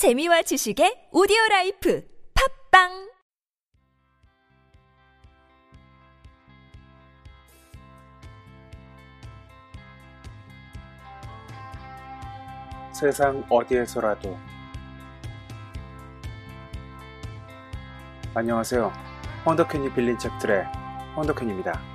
재미와 0.00 0.40
지식의 0.40 1.12
오디오 1.12 1.36
라이프 1.50 2.02
팟빵 2.72 3.10
세상 12.92 13.44
어디에서라도 13.50 14.38
안녕하세요. 18.32 18.90
황덕현이 19.44 19.92
빌린 19.92 20.16
책들의 20.16 20.64
황덕현입니다. 21.14 21.89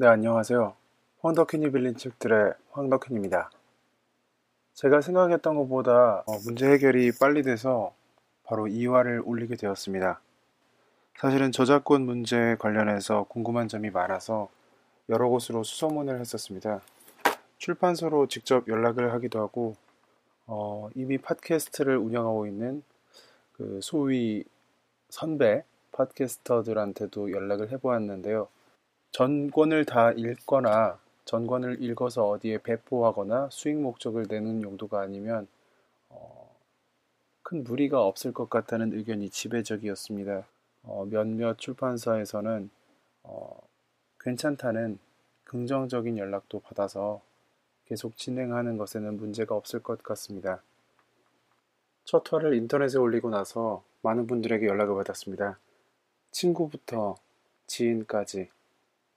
네, 0.00 0.06
안녕하세요. 0.06 0.76
황덕현이 1.22 1.72
빌린 1.72 1.96
책들의 1.96 2.52
황덕현입니다. 2.70 3.50
제가 4.74 5.00
생각했던 5.00 5.56
것보다 5.56 6.22
어, 6.24 6.38
문제 6.44 6.70
해결이 6.70 7.10
빨리 7.18 7.42
돼서 7.42 7.92
바로 8.44 8.66
2화를 8.66 9.26
올리게 9.26 9.56
되었습니다. 9.56 10.20
사실은 11.16 11.50
저작권 11.50 12.02
문제 12.02 12.54
관련해서 12.60 13.24
궁금한 13.24 13.66
점이 13.66 13.90
많아서 13.90 14.48
여러 15.08 15.28
곳으로 15.28 15.64
수소문을 15.64 16.20
했었습니다. 16.20 16.80
출판사로 17.56 18.28
직접 18.28 18.68
연락을 18.68 19.12
하기도 19.14 19.40
하고 19.40 19.74
어, 20.46 20.90
이미 20.94 21.18
팟캐스트를 21.18 21.96
운영하고 21.96 22.46
있는 22.46 22.84
그 23.54 23.80
소위 23.82 24.44
선배 25.08 25.64
팟캐스터들한테도 25.90 27.32
연락을 27.32 27.72
해보았는데요. 27.72 28.46
전권을 29.10 29.84
다 29.84 30.12
읽거나 30.12 30.98
전권을 31.24 31.82
읽어서 31.82 32.28
어디에 32.28 32.58
배포하거나 32.58 33.48
수익 33.50 33.76
목적을 33.76 34.26
내는 34.28 34.62
용도가 34.62 35.00
아니면 35.00 35.46
어, 36.08 36.54
큰 37.42 37.64
무리가 37.64 38.02
없을 38.04 38.32
것 38.32 38.48
같다는 38.48 38.92
의견이 38.92 39.30
지배적이었습니다. 39.30 40.46
어, 40.84 41.06
몇몇 41.10 41.58
출판사에서는 41.58 42.70
어, 43.24 43.60
괜찮다는 44.20 44.98
긍정적인 45.44 46.18
연락도 46.18 46.60
받아서 46.60 47.20
계속 47.86 48.16
진행하는 48.16 48.76
것에는 48.76 49.16
문제가 49.16 49.54
없을 49.54 49.82
것 49.82 50.02
같습니다. 50.02 50.62
첫 52.04 52.32
화를 52.32 52.54
인터넷에 52.54 52.98
올리고 52.98 53.30
나서 53.30 53.82
많은 54.02 54.26
분들에게 54.26 54.66
연락을 54.66 54.94
받았습니다. 54.94 55.58
친구부터 56.30 57.16
지인까지 57.66 58.50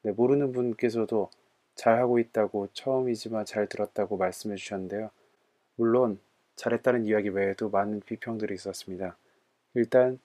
네, 0.04 0.12
모르는 0.12 0.52
분께서도 0.52 1.30
잘하고 1.76 2.20
있다고 2.20 2.70
처음이지만 2.74 3.46
잘 3.46 3.68
들었다고 3.68 4.18
말씀해 4.18 4.56
주셨는데요. 4.56 5.10
물론 5.76 6.20
잘했다는 6.56 7.06
이야기 7.06 7.30
외에도 7.30 7.70
많은 7.70 8.02
비평들이 8.02 8.54
있었습니다. 8.56 9.16
일단 9.74 10.20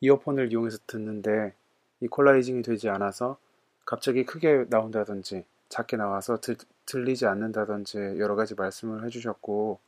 이어폰을 0.00 0.52
이용해서 0.52 0.78
듣는데 0.86 1.54
이퀄라이징이 2.00 2.62
되지 2.62 2.88
않아서 2.88 3.38
갑자기 3.84 4.24
크게 4.24 4.66
나온다든지 4.68 5.44
작게 5.68 5.96
나와서 5.96 6.40
들, 6.40 6.56
들리지 6.86 7.26
않는다든지 7.26 7.98
여러 8.18 8.36
가지 8.36 8.54
말씀을 8.54 9.04
해주셨고 9.04 9.78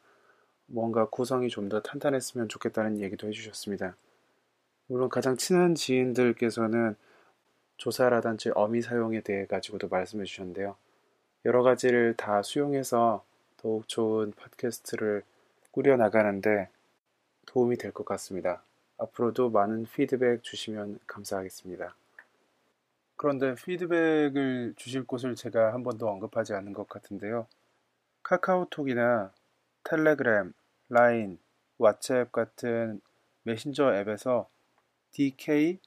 뭔가 0.67 1.07
구성이 1.09 1.49
좀 1.49 1.69
더 1.69 1.81
탄탄했으면 1.81 2.49
좋겠다는 2.49 3.01
얘기도 3.01 3.29
해주셨습니다. 3.29 3.97
물론 4.87 5.09
가장 5.09 5.37
친한 5.37 5.75
지인들께서는 5.75 6.97
조사라든지 7.77 8.51
어미 8.55 8.83
사용에 8.83 9.21
대해 9.21 9.47
가지고도 9.47 9.89
말씀해 9.89 10.25
주셨는데요. 10.25 10.77
여러 11.45 11.63
가지를 11.63 12.15
다 12.17 12.43
수용해서 12.43 13.25
더욱 13.57 13.89
좋은 13.89 14.33
팟캐스트를 14.33 15.23
꾸려 15.71 15.97
나가는데 15.97 16.69
도움이 17.47 17.77
될 17.77 17.93
것 17.93 18.05
같습니다. 18.05 18.63
앞으로도 18.99 19.51
많은 19.51 19.87
피드백 19.87 20.43
주시면 20.43 21.01
감사하겠습니다. 21.07 21.95
그런데 23.17 23.55
피드백을 23.55 24.75
주실 24.77 25.05
곳을 25.07 25.35
제가 25.35 25.73
한 25.73 25.83
번도 25.83 26.09
언급하지 26.09 26.55
않은 26.55 26.73
것 26.73 26.89
같은데요. 26.89 27.47
카카오톡이나 28.23 29.33
텔레그램, 29.85 30.53
라인, 30.89 31.39
왓츠앱 31.79 32.33
같은 32.33 33.01
메신저 33.43 33.95
앱에서 33.95 34.49
DK 35.13 35.79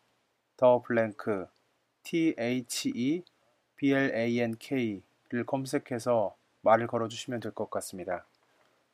더 0.58 0.82
블랭크 0.82 1.48
THEBLANK를 3.82 5.46
검색해서 5.46 6.36
말을 6.62 6.88
걸어주시면 6.88 7.40
될 7.42 7.52
것 7.52 7.70
같습니다. 7.70 8.26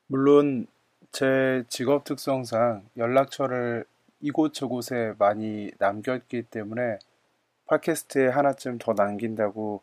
물론 0.06 0.66
제 1.12 1.64
직업 1.68 2.04
특성상 2.04 2.88
연락처를 2.96 3.84
이곳저곳에 4.20 5.14
많이 5.18 5.70
남겼기 5.78 6.42
때문에 6.44 6.98
팟캐스트에 7.66 8.28
하나쯤 8.28 8.78
더 8.78 8.92
남긴다고 8.94 9.80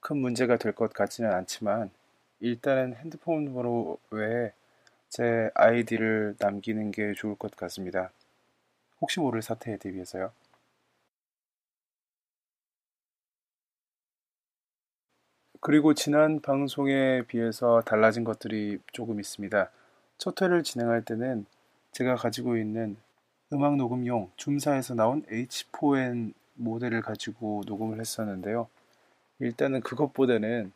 큰 0.00 0.16
문제가 0.18 0.56
될 0.56 0.72
것 0.72 0.92
같지는 0.92 1.32
않지만 1.32 1.90
일단은 2.40 2.94
핸드폰 2.96 3.52
번호 3.52 3.98
외에 4.10 4.52
제 5.08 5.50
아이디를 5.54 6.36
남기는 6.38 6.90
게 6.90 7.12
좋을 7.14 7.36
것 7.36 7.54
같습니다. 7.56 8.10
혹시 9.00 9.20
모를 9.20 9.42
사태에 9.42 9.76
대비해서요. 9.76 10.32
그리고 15.64 15.94
지난 15.94 16.40
방송에 16.40 17.22
비해서 17.22 17.82
달라진 17.82 18.24
것들이 18.24 18.80
조금 18.92 19.20
있습니다. 19.20 19.70
첫 20.18 20.42
회를 20.42 20.64
진행할 20.64 21.04
때는 21.04 21.46
제가 21.92 22.16
가지고 22.16 22.56
있는 22.56 22.96
음악 23.52 23.76
녹음용 23.76 24.32
줌사에서 24.36 24.96
나온 24.96 25.22
H4n 25.26 26.32
모델을 26.54 27.00
가지고 27.00 27.62
녹음을 27.64 28.00
했었는데요. 28.00 28.66
일단은 29.38 29.82
그것보다는 29.82 30.72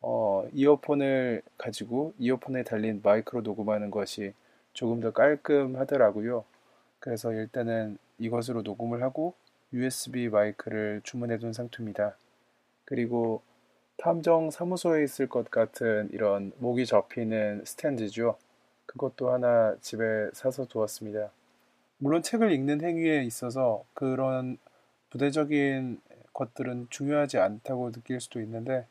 어, 0.00 0.48
이어폰을 0.54 1.42
가지고 1.58 2.14
이어폰에 2.18 2.62
달린 2.62 3.02
마이크로 3.04 3.42
녹음하는 3.42 3.90
것이 3.90 4.32
조금 4.72 5.00
더 5.00 5.12
깔끔하더라고요. 5.12 6.46
그래서 7.00 7.34
일단은 7.34 7.98
이것으로 8.18 8.62
녹음을 8.62 9.02
하고 9.02 9.34
USB 9.74 10.30
마이크를 10.30 11.02
주문해 11.04 11.36
둔 11.36 11.52
상태입니다. 11.52 12.16
그리고 12.86 13.42
탐정 14.02 14.50
사무소에 14.50 15.04
있을 15.04 15.28
것 15.28 15.48
같은 15.48 16.08
이런 16.10 16.50
목이 16.58 16.86
접히는 16.86 17.62
스탠드죠. 17.64 18.36
그것도 18.84 19.30
하나 19.30 19.76
집에 19.80 20.28
사서 20.32 20.64
두었습니다. 20.66 21.30
물론 21.98 22.20
책을 22.20 22.50
읽는 22.50 22.82
행위에 22.82 23.22
있어서 23.22 23.84
그런 23.94 24.58
부대적인 25.10 26.00
것들은 26.32 26.88
중요하지 26.90 27.38
않다고 27.38 27.92
느낄 27.92 28.20
수도 28.20 28.40
있는데 28.40 28.88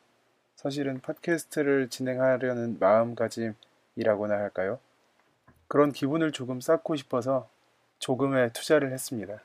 사실은 0.56 1.02
팟캐스트를 1.02 1.90
진행하려는 1.90 2.78
마음가짐이라고나 2.80 4.34
할까요? 4.34 4.80
그런 5.68 5.92
기분을 5.92 6.32
조금 6.32 6.62
쌓고 6.62 6.96
싶어서 6.96 7.50
조금의 8.00 8.54
투자를 8.54 8.94
했습니다. 8.94 9.42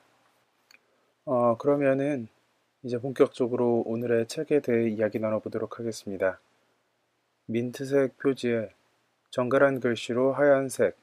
어, 1.24 1.56
그러면은 1.58 2.28
이제 2.86 2.98
본격적으로 2.98 3.82
오늘의 3.84 4.28
책에 4.28 4.60
대해 4.60 4.88
이야기 4.88 5.18
나눠보도록 5.18 5.80
하겠습니다. 5.80 6.38
민트색 7.46 8.16
표지에 8.16 8.70
정갈한 9.30 9.80
글씨로 9.80 10.32
하얀색 10.32 10.96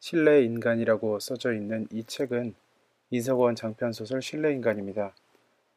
실내 0.00 0.42
인간이라고 0.42 1.20
써져 1.20 1.52
있는 1.52 1.86
이 1.92 2.02
책은 2.02 2.56
이석원 3.10 3.54
장편소설 3.54 4.20
실내 4.20 4.50
인간입니다. 4.50 5.14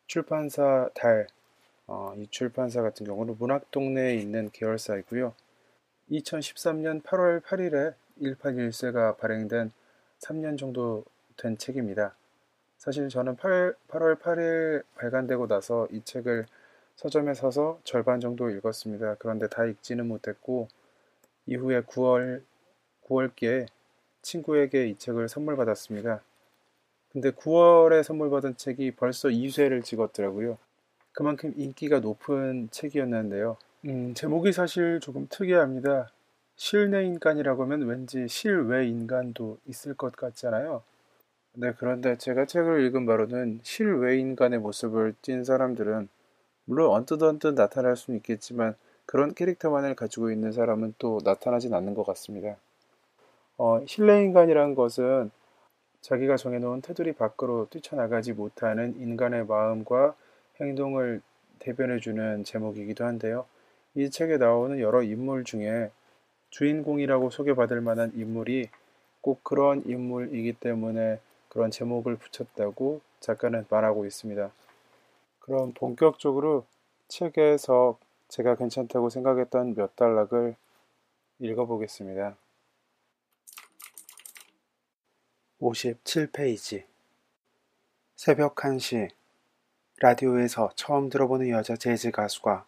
출판사 0.07 0.89
달, 0.95 1.27
어, 1.85 2.15
이 2.17 2.25
출판사 2.31 2.81
같은 2.81 3.05
경우는 3.05 3.35
문학동네에 3.37 4.15
있는 4.15 4.49
계열사이고요. 4.51 5.35
2013년 6.09 7.03
8월 7.03 7.43
8일에 7.43 7.93
181세가 8.19 9.19
발행된 9.19 9.71
3년 10.21 10.57
정도 10.57 11.05
된 11.37 11.55
책입니다. 11.55 12.15
사실 12.85 13.09
저는 13.09 13.35
8, 13.35 13.75
8월 13.87 14.19
8일 14.19 14.83
발간되고 14.93 15.47
나서 15.47 15.87
이 15.91 16.01
책을 16.03 16.45
서점에 16.95 17.33
사서 17.33 17.79
절반 17.83 18.19
정도 18.19 18.51
읽었습니다. 18.51 19.15
그런데 19.17 19.47
다 19.47 19.65
읽지는 19.65 20.07
못했고 20.07 20.67
이후에 21.47 21.81
9월 21.81 22.43
9월께 23.07 23.65
친구에게 24.21 24.87
이 24.87 24.99
책을 24.99 25.29
선물 25.29 25.55
받았습니다. 25.55 26.21
근데 27.11 27.31
9월에 27.31 28.03
선물 28.03 28.29
받은 28.29 28.57
책이 28.57 28.91
벌써 28.91 29.29
2쇄를 29.29 29.83
찍었더라고요. 29.83 30.59
그만큼 31.11 31.55
인기가 31.57 31.99
높은 32.01 32.69
책이었는데요. 32.69 33.57
음, 33.85 34.13
제목이 34.13 34.51
사실 34.53 34.99
조금 34.99 35.25
특이합니다. 35.27 36.11
실내 36.55 37.03
인간이라고 37.05 37.63
하면 37.63 37.81
왠지 37.87 38.27
실외 38.27 38.87
인간도 38.87 39.57
있을 39.65 39.95
것 39.95 40.15
같잖아요. 40.15 40.83
네, 41.57 41.71
그런데 41.77 42.17
제가 42.17 42.45
책을 42.45 42.85
읽은 42.85 43.05
바로는 43.05 43.61
실외 43.63 44.17
인간의 44.17 44.59
모습을 44.59 45.15
띈 45.21 45.45
사람들은 45.45 46.09
물론 46.65 46.91
언뜻 46.91 47.23
언뜻 47.23 47.53
나타날 47.53 47.95
수는 47.95 48.17
있겠지만 48.17 48.75
그런 49.05 49.33
캐릭터만을 49.33 49.95
가지고 49.95 50.31
있는 50.31 50.51
사람은 50.51 50.95
또 50.99 51.21
나타나진 51.23 51.73
않는 51.73 51.93
것 51.93 52.05
같습니다. 52.07 52.57
어, 53.57 53.81
실내 53.87 54.21
인간이란 54.25 54.75
것은 54.75 55.31
자기가 56.01 56.35
정해놓은 56.35 56.81
테두리 56.81 57.13
밖으로 57.13 57.67
뛰쳐나가지 57.69 58.33
못하는 58.33 58.93
인간의 58.99 59.45
마음과 59.45 60.13
행동을 60.59 61.21
대변해주는 61.59 62.43
제목이기도 62.43 63.05
한데요. 63.05 63.45
이 63.93 64.09
책에 64.09 64.35
나오는 64.37 64.77
여러 64.81 65.03
인물 65.03 65.45
중에 65.45 65.89
주인공이라고 66.49 67.29
소개받을 67.29 67.79
만한 67.79 68.11
인물이 68.13 68.67
꼭 69.21 69.41
그런 69.45 69.83
인물이기 69.85 70.51
때문에 70.59 71.19
그런 71.55 71.71
제목을 71.71 72.17
붙였다고 72.17 72.99
작가는 73.21 73.65
말하고 73.69 74.05
있습니다. 74.05 74.51
그럼 75.39 75.71
본격적으로 75.71 76.65
책에서 77.07 77.97
제가 78.27 78.55
괜찮다고 78.55 79.09
생각했던 79.09 79.73
몇 79.73 79.95
단락을 79.95 80.57
읽어보겠습니다. 81.39 82.35
57페이지 85.61 86.83
새벽 88.17 88.55
1시 88.55 89.11
라디오에서 90.01 90.71
처음 90.75 91.07
들어보는 91.09 91.47
여자 91.51 91.77
재즈 91.77 92.11
가수가 92.11 92.65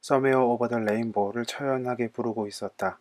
Somewhere 0.00 0.46
over 0.46 0.68
the 0.68 0.78
rainbow를 0.78 1.44
처연하게 1.44 2.08
부르고 2.08 2.46
있었다. 2.46 2.98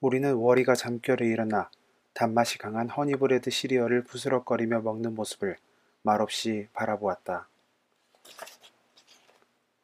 우리는 0.00 0.32
월이가 0.34 0.76
잠결에 0.76 1.26
일어나 1.26 1.68
단맛이 2.12 2.58
강한 2.58 2.88
honey 2.88 3.19
bread 3.19 3.50
시리얼을 3.50 4.04
부스럭거리며 4.04 4.80
먹는 4.80 5.14
모습을 5.14 5.56
말없이 6.02 6.68
바라보았다. 6.72 7.48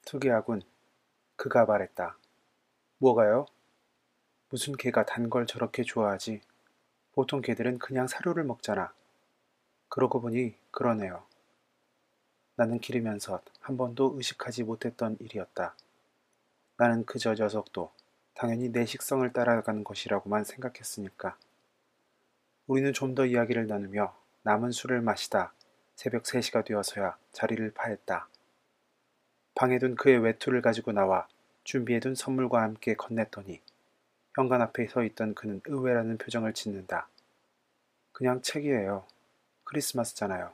특이하군. 0.05 0.62
그가 1.37 1.64
말했다. 1.67 2.17
뭐가요? 2.99 3.46
무슨 4.49 4.75
개가 4.76 5.05
단 5.06 5.28
걸 5.28 5.46
저렇게 5.46 5.82
좋아하지? 5.82 6.40
보통 7.12 7.40
개들은 7.40 7.78
그냥 7.78 8.06
사료를 8.06 8.44
먹잖아. 8.44 8.93
그러고 9.88 10.20
보니 10.20 10.55
그러네요. 10.70 11.25
나는 12.56 12.78
기르면서 12.78 13.40
한 13.61 13.76
번도 13.76 14.14
의식하지 14.17 14.64
못했던 14.64 15.17
일이었다. 15.20 15.75
나는 16.76 17.05
그저 17.05 17.34
녀석도 17.34 17.90
당연히 18.34 18.70
내 18.70 18.84
식성을 18.87 19.31
따라가는 19.32 19.84
것이라고만 19.84 20.44
생각했으니까. 20.44 21.37
우리는 22.67 22.93
좀 22.93 23.15
더 23.15 23.25
이야기를 23.25 23.69
나누며 23.69 24.15
남은 24.43 24.73
술을 24.73 25.01
마시다 25.01 25.53
새벽 25.95 26.25
3시가 26.25 26.65
되어서야 26.65 27.17
자리를 27.33 27.71
파했다. 27.73 28.29
방에 29.55 29.79
둔 29.79 29.95
그의 29.95 30.19
외투를 30.19 30.63
가지고 30.63 30.93
나와 30.93 31.29
준비해둔 31.65 32.15
선물과 32.15 32.61
함께 32.63 32.95
건넸더니 32.95 33.61
현관 34.35 34.63
앞에 34.63 34.89
서 34.89 35.05
있던 35.05 35.35
그는 35.35 35.61
의외라는 35.65 36.19
표정을 36.19 36.53
짓는다. 36.53 37.09
그냥 38.13 38.43
책이에요. 38.43 39.07
크리스마스잖아요. 39.65 40.53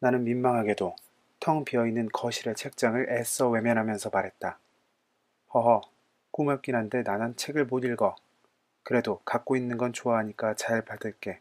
나는 0.00 0.22
민망하게도 0.24 0.94
텅 1.40 1.64
비어있는 1.64 2.10
거실의 2.12 2.54
책장을 2.54 3.08
애써 3.10 3.48
외면하면서 3.48 4.10
말했다. 4.10 4.58
허허, 5.54 5.80
고맙긴 6.30 6.74
한데 6.74 7.02
나는 7.02 7.34
책을 7.36 7.64
못 7.66 7.84
읽어. 7.84 8.14
그래도 8.86 9.20
갖고 9.24 9.56
있는 9.56 9.78
건 9.78 9.92
좋아하니까 9.92 10.54
잘 10.54 10.84
받을게. 10.84 11.40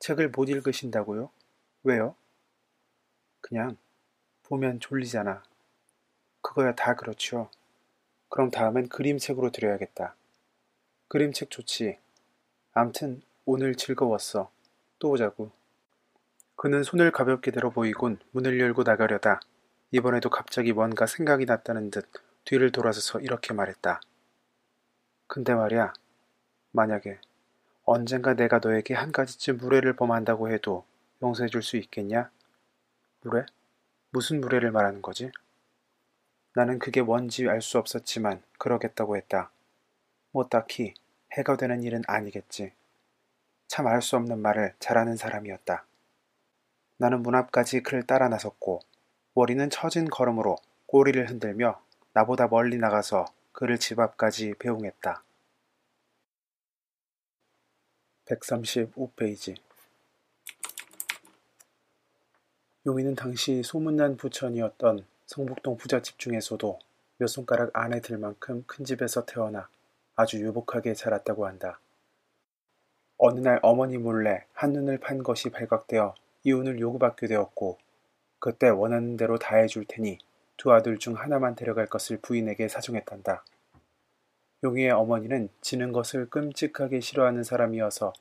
책을 0.00 0.30
못 0.30 0.48
읽으신다고요? 0.48 1.30
왜요? 1.84 2.16
그냥 3.40 3.76
보면 4.42 4.80
졸리잖아. 4.80 5.44
그거야 6.42 6.74
다 6.74 6.96
그렇죠. 6.96 7.48
그럼 8.28 8.50
다음엔 8.50 8.88
그림책으로 8.88 9.52
드려야겠다. 9.52 10.16
그림책 11.06 11.50
좋지. 11.50 12.00
암튼 12.72 13.22
오늘 13.44 13.76
즐거웠어. 13.76 14.50
또 14.98 15.10
보자고. 15.10 15.52
그는 16.56 16.82
손을 16.82 17.12
가볍게 17.12 17.52
들어 17.52 17.70
보이곤 17.70 18.18
문을 18.32 18.58
열고 18.58 18.82
나가려다 18.82 19.38
이번에도 19.92 20.28
갑자기 20.28 20.72
뭔가 20.72 21.06
생각이 21.06 21.44
났다는 21.44 21.92
듯 21.92 22.10
뒤를 22.44 22.72
돌아서서 22.72 23.20
이렇게 23.20 23.54
말했다. 23.54 24.00
근데 25.26 25.54
말이야, 25.54 25.92
만약에 26.72 27.18
언젠가 27.84 28.34
내가 28.34 28.60
너에게 28.62 28.94
한 28.94 29.12
가지쯤 29.12 29.58
무례를 29.58 29.94
범한다고 29.96 30.50
해도 30.50 30.84
용서해 31.22 31.48
줄 31.48 31.62
수 31.62 31.76
있겠냐? 31.76 32.30
무례? 33.22 33.44
무슨 34.10 34.40
무례를 34.40 34.70
말하는 34.70 35.02
거지? 35.02 35.30
나는 36.54 36.78
그게 36.78 37.02
뭔지 37.02 37.48
알 37.48 37.60
수 37.60 37.78
없었지만 37.78 38.42
그러겠다고 38.58 39.16
했다. 39.16 39.50
뭐 40.30 40.48
딱히 40.48 40.94
해가 41.32 41.56
되는 41.56 41.82
일은 41.82 42.02
아니겠지. 42.06 42.72
참 43.68 43.86
알 43.86 44.02
수 44.02 44.16
없는 44.16 44.38
말을 44.40 44.74
잘하는 44.78 45.16
사람이었다. 45.16 45.84
나는 46.98 47.22
문 47.22 47.34
앞까지 47.34 47.82
그를 47.82 48.04
따라 48.04 48.28
나섰고 48.28 48.80
머리는 49.34 49.68
처진 49.70 50.08
걸음으로 50.08 50.56
꼬리를 50.86 51.28
흔들며 51.28 51.80
나보다 52.12 52.46
멀리 52.46 52.78
나가서 52.78 53.26
그를 53.54 53.78
집 53.78 54.00
앞까지 54.00 54.54
배웅했다. 54.58 55.22
135페이지 58.26 59.56
용인은 62.84 63.14
당시 63.14 63.62
소문난 63.62 64.16
부천이었던 64.16 65.06
성북동 65.26 65.76
부잣집 65.76 66.18
중에서도 66.18 66.80
몇 67.18 67.26
손가락 67.28 67.70
안에 67.74 68.00
들 68.00 68.18
만큼 68.18 68.64
큰 68.66 68.84
집에서 68.84 69.24
태어나 69.24 69.68
아주 70.16 70.40
유복하게 70.40 70.94
자랐다고 70.94 71.46
한다. 71.46 71.78
어느 73.16 73.38
날 73.38 73.60
어머니 73.62 73.98
몰래 73.98 74.46
한눈을 74.54 74.98
판 74.98 75.22
것이 75.22 75.50
발각되어 75.50 76.16
이혼을 76.42 76.80
요구받게 76.80 77.28
되었고 77.28 77.78
그때 78.40 78.68
원하는 78.68 79.16
대로 79.16 79.38
다 79.38 79.56
해줄 79.56 79.84
테니 79.86 80.18
두 80.56 80.72
아들 80.72 80.98
중 80.98 81.14
하나만 81.14 81.54
데려갈 81.54 81.86
것을 81.86 82.18
부인에게 82.18 82.68
사정했단다. 82.68 83.44
용희의 84.62 84.92
어머니는 84.92 85.48
지는 85.60 85.92
것을 85.92 86.30
끔찍하게 86.30 87.00
싫어하는 87.00 87.42
사람이어서 87.44 88.12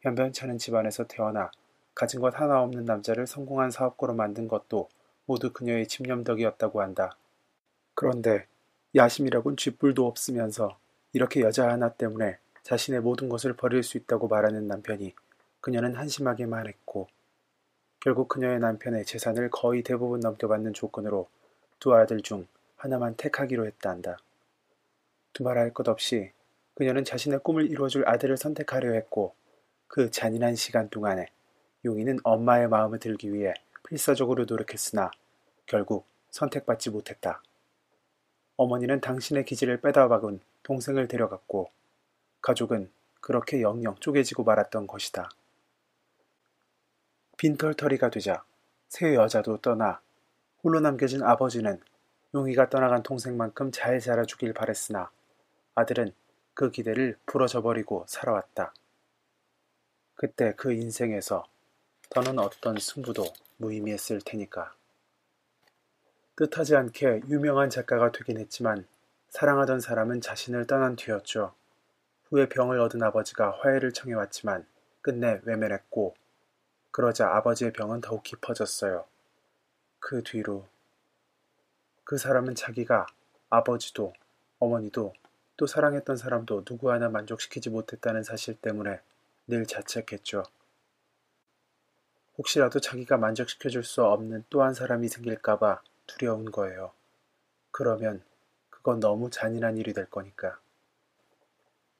변변찮은 0.00 0.58
집안에서 0.58 1.06
태어나 1.06 1.50
가진 1.94 2.20
것 2.20 2.38
하나 2.40 2.60
없는 2.62 2.84
남자를 2.84 3.26
성공한 3.26 3.70
사업가로 3.70 4.14
만든 4.14 4.48
것도 4.48 4.88
모두 5.26 5.52
그녀의 5.52 5.88
집념덕이었다고 5.88 6.80
한다. 6.80 7.16
그런데 7.94 8.46
야심이라곤 8.94 9.56
쥐뿔도 9.56 10.06
없으면서 10.06 10.78
이렇게 11.12 11.40
여자 11.40 11.68
하나 11.68 11.90
때문에 11.90 12.38
자신의 12.62 13.00
모든 13.00 13.28
것을 13.28 13.54
버릴 13.54 13.82
수 13.82 13.98
있다고 13.98 14.28
말하는 14.28 14.66
남편이 14.66 15.14
그녀는 15.60 15.96
한심하게 15.96 16.46
말했고 16.46 17.08
결국 18.00 18.28
그녀의 18.28 18.58
남편의 18.60 19.04
재산을 19.04 19.50
거의 19.50 19.82
대부분 19.82 20.20
넘겨받는 20.20 20.72
조건으로 20.72 21.28
두 21.82 21.92
아들 21.96 22.20
중 22.20 22.46
하나만 22.76 23.16
택하기로 23.16 23.66
했다 23.66 23.90
한다. 23.90 24.16
두말할 25.32 25.74
것 25.74 25.88
없이 25.88 26.30
그녀는 26.74 27.04
자신의 27.04 27.40
꿈을 27.40 27.68
이루어줄 27.68 28.08
아들을 28.08 28.36
선택하려 28.36 28.92
했고 28.92 29.34
그 29.88 30.08
잔인한 30.08 30.54
시간 30.54 30.88
동안에 30.90 31.26
용이는 31.84 32.20
엄마의 32.22 32.68
마음을 32.68 33.00
들기 33.00 33.34
위해 33.34 33.52
필사적으로 33.88 34.44
노력했으나 34.44 35.10
결국 35.66 36.06
선택받지 36.30 36.90
못했다. 36.90 37.42
어머니는 38.56 39.00
당신의 39.00 39.44
기질을 39.44 39.80
빼다 39.80 40.06
박은 40.06 40.38
동생을 40.62 41.08
데려갔고 41.08 41.68
가족은 42.42 42.92
그렇게 43.20 43.60
영영 43.60 43.96
쪼개지고 43.96 44.44
말았던 44.44 44.86
것이다. 44.86 45.30
빈털터리가 47.38 48.10
되자 48.10 48.44
새 48.88 49.16
여자도 49.16 49.56
떠나 49.56 50.00
홀로 50.62 50.78
남겨진 50.78 51.22
아버지는 51.22 51.80
용이가 52.34 52.70
떠나간 52.70 53.02
동생만큼 53.02 53.72
잘 53.72 53.98
자라주길 53.98 54.52
바랬으나 54.52 55.10
아들은 55.74 56.12
그 56.54 56.70
기대를 56.70 57.18
부러져버리고 57.26 58.04
살아왔다. 58.06 58.72
그때 60.14 60.54
그 60.56 60.72
인생에서 60.72 61.44
더는 62.10 62.38
어떤 62.38 62.76
승부도 62.78 63.24
무의미했을 63.56 64.20
테니까. 64.24 64.72
뜻하지 66.36 66.76
않게 66.76 67.22
유명한 67.28 67.68
작가가 67.68 68.12
되긴 68.12 68.38
했지만 68.38 68.86
사랑하던 69.30 69.80
사람은 69.80 70.20
자신을 70.20 70.66
떠난 70.66 70.94
뒤였죠. 70.94 71.54
후에 72.28 72.48
병을 72.48 72.78
얻은 72.80 73.02
아버지가 73.02 73.58
화해를 73.58 73.92
청해왔지만 73.92 74.66
끝내 75.00 75.40
외면했고 75.44 76.14
그러자 76.92 77.34
아버지의 77.34 77.72
병은 77.72 78.00
더욱 78.00 78.22
깊어졌어요. 78.22 79.04
그 80.04 80.20
뒤로 80.24 80.66
그 82.02 82.18
사람은 82.18 82.56
자기가 82.56 83.06
아버지도 83.48 84.12
어머니도 84.58 85.14
또 85.56 85.66
사랑했던 85.68 86.16
사람도 86.16 86.64
누구 86.64 86.90
하나 86.90 87.08
만족시키지 87.08 87.70
못했다는 87.70 88.24
사실 88.24 88.56
때문에 88.56 89.00
늘 89.46 89.64
자책했죠. 89.64 90.42
혹시라도 92.36 92.80
자기가 92.80 93.16
만족시켜줄 93.16 93.84
수 93.84 94.04
없는 94.04 94.44
또 94.50 94.62
한 94.64 94.74
사람이 94.74 95.06
생길까봐 95.06 95.80
두려운 96.08 96.50
거예요. 96.50 96.92
그러면 97.70 98.24
그건 98.70 98.98
너무 98.98 99.30
잔인한 99.30 99.78
일이 99.78 99.92
될 99.92 100.10
거니까. 100.10 100.58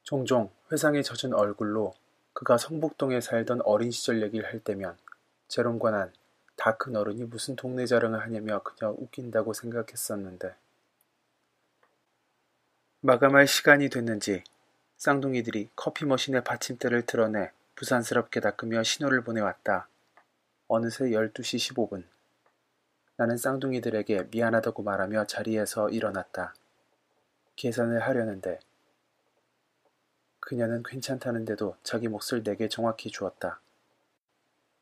종종 0.03 0.51
회상에 0.73 1.03
젖은 1.03 1.35
얼굴로 1.35 1.95
그가 2.33 2.59
성북동에 2.59 3.21
살던 3.21 3.61
어린 3.63 3.93
시절 3.93 4.23
얘기를 4.23 4.45
할 4.45 4.59
때면 4.59 4.99
제롬과 5.47 5.93
난 5.93 6.13
다 6.63 6.79
큰 6.79 6.95
어른이 6.95 7.25
무슨 7.25 7.57
동네 7.57 7.87
자랑을 7.87 8.23
하냐며 8.23 8.63
그냥 8.63 8.95
웃긴다고 8.97 9.53
생각했었는데 9.53 10.55
마감할 13.01 13.49
시간이 13.49 13.89
됐는지 13.89 14.45
쌍둥이들이 14.97 15.71
커피 15.75 16.05
머신의 16.05 16.45
받침대를 16.45 17.05
드러내 17.05 17.51
부산스럽게 17.75 18.39
닦으며 18.39 18.85
신호를 18.85 19.25
보내왔다. 19.25 19.89
어느새 20.69 21.07
12시 21.07 21.75
15분. 21.75 22.05
나는 23.17 23.37
쌍둥이들에게 23.37 24.29
미안하다고 24.31 24.85
말하며 24.85 25.27
자리에서 25.27 25.91
일어났다. 25.91 26.55
계산을 27.57 28.03
하려는데 28.03 28.61
그녀는 30.39 30.85
괜찮다는데도 30.85 31.77
자기 31.83 32.07
몫을 32.07 32.45
내게 32.45 32.69
정확히 32.69 33.11
주었다. 33.11 33.59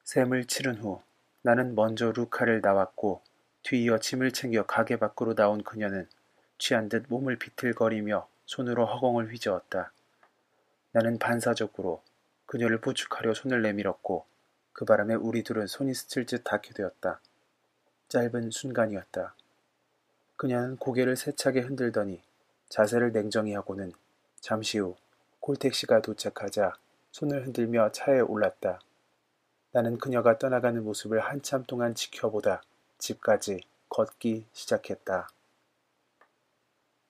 샘을 0.05 0.45
치른 0.45 0.77
후 0.77 1.01
나는 1.43 1.75
먼저 1.75 2.13
루카를 2.13 2.61
나왔고 2.61 3.23
뒤이어 3.63 3.99
짐을 3.99 4.33
챙겨 4.33 4.65
가게 4.65 4.97
밖으로 4.97 5.35
나온 5.35 5.63
그녀는 5.63 6.09
취한 6.59 6.89
듯 6.89 7.07
몸을 7.09 7.37
비틀거리며 7.37 8.29
손으로 8.47 8.87
허공을 8.87 9.33
휘저었다. 9.33 9.93
나는 10.93 11.19
반사적으로 11.19 12.03
그녀를 12.47 12.81
부축하려 12.81 13.33
손을 13.35 13.63
내밀었고 13.63 14.27
그 14.73 14.85
바람에 14.85 15.15
우리 15.15 15.43
둘은 15.43 15.67
손이 15.67 15.95
스칠 15.95 16.27
듯 16.27 16.43
닿게 16.45 16.75
되었다. 16.75 17.21
짧은 18.09 18.51
순간이었다. 18.51 19.35
그녀는 20.37 20.77
고개를 20.77 21.17
세차게 21.17 21.61
흔들더니 21.61 22.23
자세를 22.69 23.13
냉정히 23.13 23.55
하고는 23.55 23.93
잠시 24.41 24.79
후 24.79 24.97
콜택시가 25.41 26.03
도착하자 26.03 26.77
손을 27.13 27.47
흔들며 27.47 27.93
차에 27.93 28.21
올랐다. 28.21 28.81
나는 29.73 29.99
그녀가 29.99 30.37
떠나가는 30.37 30.83
모습을 30.83 31.21
한참 31.21 31.65
동안 31.65 31.95
지켜보다 31.95 32.63
집까지 32.99 33.61
걷기 33.89 34.47
시작했다. 34.53 35.29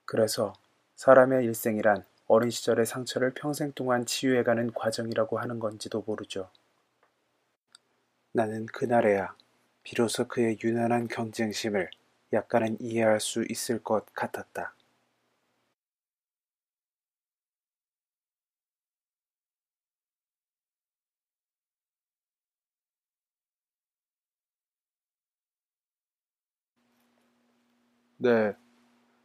그래서 0.05 0.53
사람의 0.97 1.45
일생이란 1.47 2.05
어린 2.27 2.51
시절의 2.51 2.85
상처를 2.85 3.33
평생 3.33 3.73
동안 3.73 4.05
치유해가는 4.05 4.73
과정이라고 4.73 5.39
하는 5.39 5.59
건지도 5.59 6.03
모르죠. 6.07 6.51
나는 8.33 8.67
그날에야 8.67 9.35
비로소 9.83 10.29
그의 10.29 10.59
유난한 10.63 11.09
경쟁심을 11.09 11.91
약간은 12.33 12.77
이해할 12.81 13.21
수 13.21 13.45
있을 13.49 13.83
것 13.83 14.05
같았다. 14.13 14.75
네, 28.23 28.55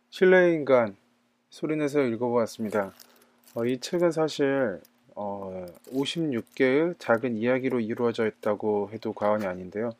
실내의 0.09 0.53
인간 0.53 0.95
소리내서 1.49 2.03
읽어보았습니다. 2.03 2.93
어, 3.53 3.65
이 3.65 3.77
책은 3.77 4.13
사실 4.13 4.79
어, 5.15 5.65
56개의 5.87 6.97
작은 6.97 7.35
이야기로 7.35 7.81
이루어져 7.81 8.25
있다고 8.25 8.91
해도 8.93 9.11
과언이 9.11 9.45
아닌데요. 9.45 9.91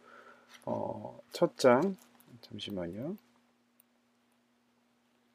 어, 0.64 1.20
첫 1.34 1.58
장, 1.58 1.98
잠시만요. 2.40 3.18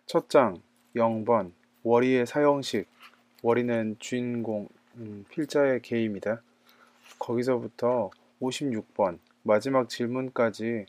첫 0.07 0.31
장, 0.31 0.63
0번, 0.97 1.53
월이의 1.83 2.25
사형식. 2.25 2.89
월이는 3.43 3.97
주인공, 3.99 4.71
음, 4.97 5.27
필자의 5.29 5.83
개입니다. 5.83 6.41
거기서부터 7.19 8.09
56번, 8.41 9.19
마지막 9.43 9.91
질문까지 9.91 10.87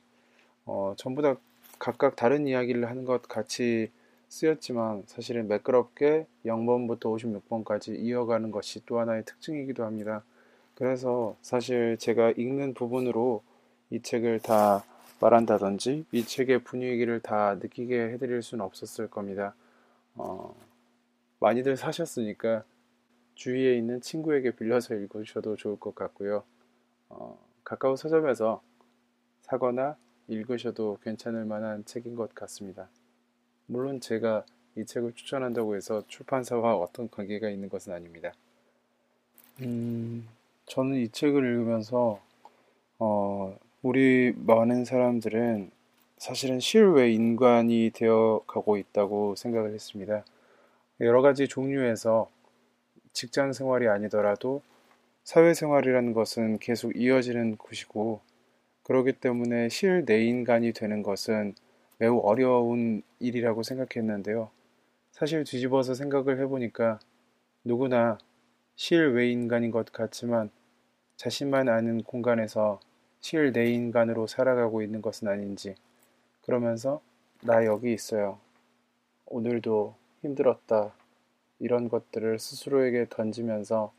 어, 0.63 0.93
전부 0.95 1.21
다 1.21 1.35
각각 1.81 2.15
다른 2.15 2.45
이야기를 2.45 2.87
하는 2.87 3.05
것 3.05 3.23
같이 3.23 3.89
쓰였지만 4.29 5.01
사실은 5.07 5.47
매끄럽게 5.47 6.27
0번부터 6.45 6.99
56번까지 6.99 7.97
이어가는 7.97 8.51
것이 8.51 8.85
또 8.85 8.99
하나의 8.99 9.25
특징이기도 9.25 9.83
합니다. 9.83 10.23
그래서 10.75 11.35
사실 11.41 11.97
제가 11.97 12.33
읽는 12.37 12.75
부분으로 12.75 13.41
이 13.89 13.99
책을 13.99 14.41
다 14.41 14.83
말한다든지 15.19 16.05
이 16.11 16.23
책의 16.23 16.65
분위기를 16.65 17.19
다 17.19 17.55
느끼게 17.55 17.99
해드릴 18.09 18.43
수는 18.43 18.63
없었을 18.63 19.09
겁니다. 19.09 19.55
어, 20.13 20.55
많이들 21.39 21.77
사셨으니까 21.77 22.63
주위에 23.33 23.75
있는 23.75 24.01
친구에게 24.01 24.51
빌려서 24.51 24.93
읽으셔도 24.93 25.55
좋을 25.55 25.79
것 25.79 25.95
같고요. 25.95 26.43
어, 27.09 27.39
가까운 27.63 27.95
서점에서 27.95 28.61
사거나 29.41 29.97
읽으셔도 30.31 30.97
괜찮을 31.03 31.45
만한 31.45 31.83
책인 31.85 32.15
것 32.15 32.33
같습니다. 32.33 32.89
물론 33.67 33.99
제가 33.99 34.45
이 34.77 34.85
책을 34.85 35.13
추천한다고 35.13 35.75
해서 35.75 36.03
출판사와 36.07 36.75
어떤 36.77 37.09
관계가 37.09 37.49
있는 37.49 37.69
것은 37.69 37.93
아닙니다. 37.93 38.31
음, 39.61 40.27
저는 40.65 40.97
이 40.99 41.09
책을 41.09 41.43
읽으면서 41.43 42.21
어, 42.97 43.57
우리 43.81 44.33
많은 44.37 44.85
사람들은 44.85 45.71
사실은 46.17 46.59
실외 46.59 47.11
인간이 47.11 47.91
되어 47.93 48.41
가고 48.47 48.77
있다고 48.77 49.35
생각을 49.35 49.73
했습니다. 49.73 50.23
여러 51.01 51.21
가지 51.21 51.47
종류에서 51.47 52.29
직장 53.11 53.53
생활이 53.53 53.87
아니더라도 53.87 54.61
사회생활이라는 55.23 56.13
것은 56.13 56.59
계속 56.59 56.95
이어지는 56.95 57.57
곳이고 57.57 58.21
그렇기 58.83 59.13
때문에 59.13 59.69
실 59.69 60.03
내인간이 60.05 60.73
되는 60.73 61.03
것은 61.03 61.55
매우 61.97 62.19
어려운 62.19 63.03
일이라고 63.19 63.63
생각했는데요. 63.63 64.49
사실 65.11 65.43
뒤집어서 65.43 65.93
생각을 65.93 66.39
해보니까 66.39 66.99
누구나 67.63 68.17
실외 68.75 69.29
인간인 69.29 69.69
것 69.69 69.91
같지만 69.91 70.49
자신만 71.15 71.69
아는 71.69 72.01
공간에서 72.01 72.79
실내 73.19 73.71
인간으로 73.71 74.25
살아가고 74.25 74.81
있는 74.81 75.01
것은 75.01 75.27
아닌지 75.27 75.75
그러면서 76.41 77.01
나 77.43 77.65
여기 77.65 77.93
있어요. 77.93 78.39
오늘도 79.27 79.95
힘들었다. 80.21 80.93
이런 81.59 81.89
것들을 81.89 82.39
스스로에게 82.39 83.05
던지면서 83.09 83.93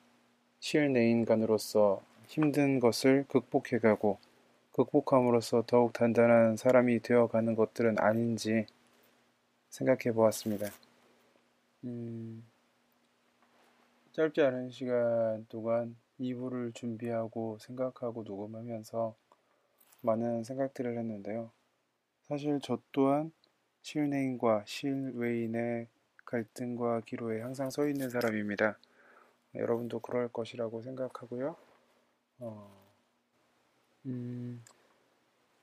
실내 0.58 1.08
인간으로서 1.08 2.02
힘든 2.26 2.80
것을 2.80 3.24
극복해가고 3.28 4.18
극복함으로써 4.72 5.64
더욱 5.66 5.92
단단한 5.92 6.56
사람이 6.56 7.00
되어가는 7.00 7.54
것들은 7.54 7.98
아닌지 7.98 8.66
생각해 9.68 10.12
보았습니다. 10.14 10.66
음, 11.84 12.44
짧지 14.12 14.40
않은 14.42 14.70
시간 14.70 15.46
동안 15.48 15.96
2부를 16.20 16.74
준비하고 16.74 17.58
생각하고 17.60 18.22
녹음하면서 18.22 19.14
많은 20.02 20.44
생각들을 20.44 20.98
했는데요. 20.98 21.50
사실 22.22 22.58
저 22.62 22.78
또한 22.92 23.32
실내인과 23.82 24.64
실외인의 24.66 25.88
갈등과 26.24 27.00
기로에 27.00 27.40
항상 27.40 27.70
서 27.70 27.86
있는 27.86 28.10
사람입니다. 28.10 28.78
여러분도 29.54 30.00
그럴 30.00 30.28
것이라고 30.28 30.82
생각하고요. 30.82 31.56
어, 32.38 32.81
음, 34.06 34.62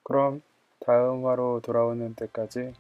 그럼 0.04 0.42
다음 0.86 1.26
화로 1.26 1.60
돌아오는 1.62 2.16
때까지 2.16 2.74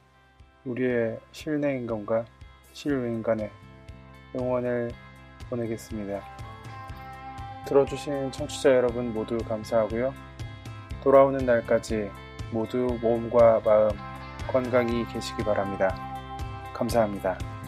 우리의 0.65 1.19
실내 1.31 1.77
인간과 1.77 2.25
실외 2.73 3.09
인간의 3.09 3.51
응원을 4.35 4.91
보내겠습니다. 5.49 6.21
들어주신 7.67 8.31
청취자 8.31 8.75
여러분 8.75 9.13
모두 9.13 9.37
감사하고요. 9.37 10.13
돌아오는 11.03 11.45
날까지 11.45 12.09
모두 12.51 12.97
몸과 13.01 13.61
마음 13.65 13.91
건강히 14.47 15.05
계시기 15.07 15.43
바랍니다. 15.43 15.95
감사합니다. 16.73 17.58